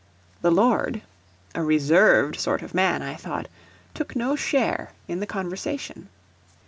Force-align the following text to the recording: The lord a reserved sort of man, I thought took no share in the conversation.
The 0.41 0.49
lord 0.49 1.03
a 1.53 1.61
reserved 1.63 2.39
sort 2.39 2.63
of 2.63 2.73
man, 2.73 3.03
I 3.03 3.13
thought 3.13 3.47
took 3.93 4.15
no 4.15 4.35
share 4.35 4.93
in 5.07 5.19
the 5.19 5.27
conversation. 5.27 6.09